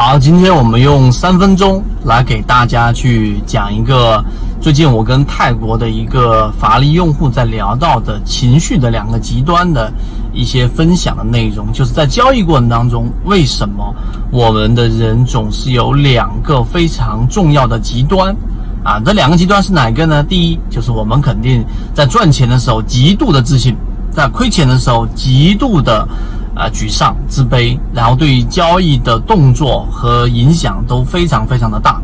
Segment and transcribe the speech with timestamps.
[0.00, 4.24] 好，今天我们用三分钟来给大家去讲一个
[4.60, 9.92] 最近我跟泰国的一个法力用户在聊到的情绪的两个极端的
[10.32, 13.92] 一些分享的内容，就是在交易过程当中，为什么
[14.30, 18.32] 我们的人总是有两个非常重要的极端
[18.84, 19.02] 啊？
[19.04, 20.22] 这两个极端是哪个呢？
[20.22, 23.76] 第一，就是我们肯定在赚钱的时候极度的自信，
[24.12, 26.06] 在亏钱的时候极度的。
[26.58, 32.00] 啊，沮丧、自卑，然后对于交易的动作和影响都非常非常的大。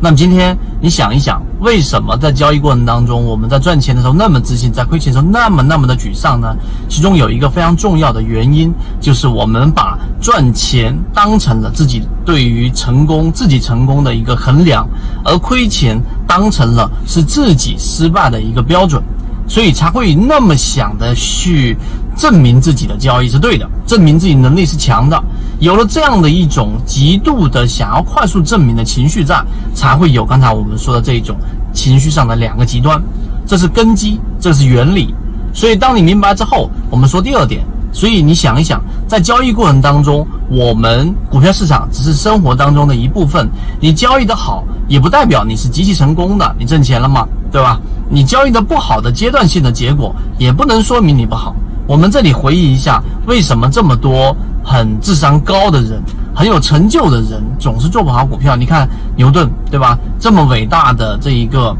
[0.00, 6.52] 那么今天你想一想，为什么在交易过程当中，我们在赚钱的时候那么自信，在亏钱的时候那么那么的沮丧呢？
[6.88, 14.84] 其中有一个非常重要的原因，就是我们把赚钱当成了自己对于成功、自己成功的一个衡量，
[15.24, 15.96] 而亏钱
[16.26, 19.00] 当成了是自己失败的一个标准。
[19.48, 21.76] 所以才会那么想的去
[22.22, 25.20] 证明自己的交易是对的，证明自己能力是强的。
[25.58, 31.36] 有了这样的一种极度的想要快速证明的情绪在，才会有刚才我们说的这一种
[31.72, 33.02] 情绪上的两个极端。
[33.44, 35.12] 这是根基，这是原理。
[35.52, 37.64] 所以当你明白之后，我们说第二点。
[37.92, 43.48] 所以你想一想，在交易过程当中，我们股票市场只是生活当中的一部分。
[43.80, 47.26] 你交易的好，也不代表你是极其成功的，你挣钱了吗？
[47.50, 47.80] 对吧？
[48.08, 51.52] 你交易的不好的阶段性的结果，也不能说明你不好。
[51.92, 56.02] 我们这里回忆一下，为什么这么多很智商高的人、
[56.34, 58.56] 很有成就的人，总是做不好股票？
[58.56, 59.98] 你看牛顿，对吧？
[60.18, 61.76] 这么伟大的这一个，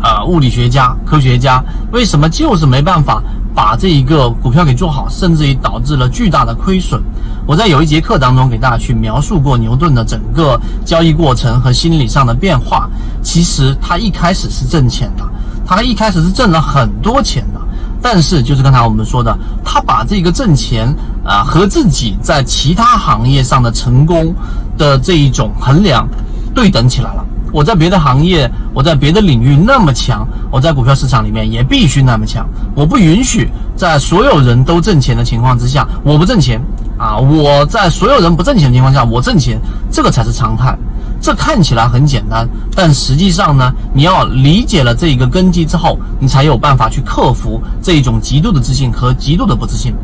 [0.00, 3.20] 呃，物理学家、科学家，为什么就是没办法
[3.52, 7.02] 把这一个股票给做好，甚至于导致了巨大的亏损？
[7.44, 12.88] 我在有一节课当中给大家去描述过牛顿的整个交易过程和心理上的变化。
[13.20, 15.24] 其实他一开始是挣钱的。
[15.66, 17.60] 他一开始是挣了很多钱的，
[18.02, 19.32] 但是就是刚才我们说的，
[19.64, 20.92] 他把这个挣钱
[21.24, 24.34] 啊和自己在其他行业上的成功
[24.76, 26.06] 的这一种衡量
[26.52, 27.24] 对等起来了。
[27.52, 32.48] 我在别的行业，我在别的领域那么强，我在股票市场里面也必须那么强。
[32.74, 36.58] 我不允许在所有人都挣钱的情况之下，我不挣钱
[36.98, 37.18] 啊！
[37.18, 39.60] 我在所有人不挣钱的情况下，我挣钱，
[39.90, 40.74] 这个才是常态。
[41.22, 49.94] 这看起来很简单，但实际上呢，你要理解了这一个根基之后，你才有办法去克服这一种极度的自信和极度的不自信。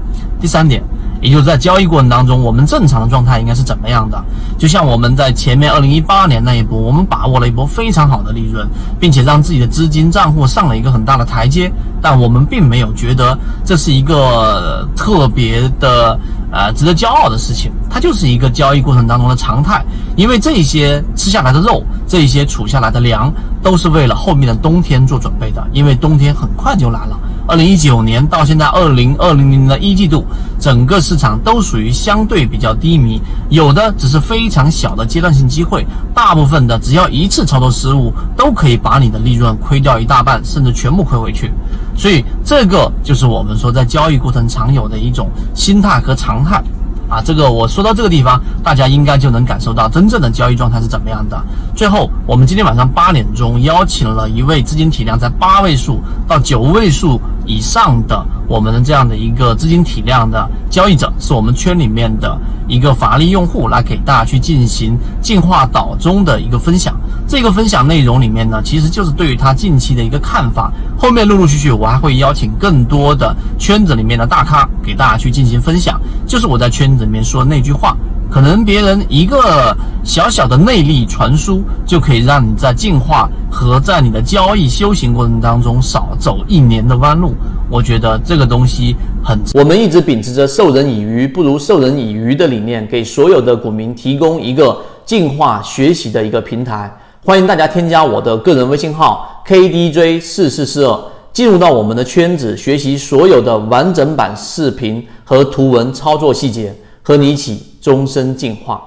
[0.41, 0.81] 第三点，
[1.21, 4.25] 也就是在交易过程当中，我们正常的状态应该是怎么样的？
[4.57, 8.65] 就像我们在前面二零一八年那一波，我们把握了一波非常好的利润，
[9.01, 16.17] 并且让自己的资金账户上了一个很大的台阶，但我们并没有觉得这是一个特别的。
[16.51, 19.85] 呃，值得骄傲的事情，它就是一个交易过程当中的常态。
[20.17, 23.33] 因为这些吃下来的肉，这些储下来的粮，
[23.63, 25.65] 都是为了后面的冬天做准备的。
[25.73, 27.19] 因为冬天很快就来了。
[27.47, 30.25] 二零一九年到现在二零二零年的一季度，
[30.59, 41.51] 整个市场都属于相对比较低迷，有的只是非常小的阶段性机会，大部分的只要一次操作失误，都可以把你的利润亏掉一大半，甚至全部亏回去。
[41.99, 46.63] 所以这个就是我们说在交易过程常有的一种心态和常态，
[47.09, 51.37] 啊，这个我说到这个地方，大家应该就能感受到真正的交易状态是怎么样的。
[51.75, 62.39] 最后，我们今天晚上八点钟邀请了一位资金体量在八位数到九位数以上的我们的这样的一个资金体量的交易者，是我们圈里面的
[62.69, 66.95] 一个法力用户，来给大家去进行进化岛中的一个分享。
[67.29, 70.73] 这个分享内容里面呢，其实就是对于他近期的一个看法。
[70.97, 76.01] 后面陆陆续续，我还会邀请更多的圈子里面的大咖给大家去进行分享。
[76.27, 77.95] 就是我在圈子里面说那句话，
[78.31, 87.35] 可能别人一个小小的内力传输，就可以让你在进化和在你的交易修行过程当中少走一年的弯路。
[87.69, 89.39] 我觉得这个东西很。
[89.53, 96.91] 我们一直秉持着授人以鱼不如授人以渔的理念，给所有的股民提供一个进化学习的一个平台。
[97.25, 100.99] 欢迎大家添加我的个人微信号 KDJ 四四四二，
[101.33, 108.81] 进入到我们的圈子，学习所有的完整版视频和图文操作细节，和你一起终身进化。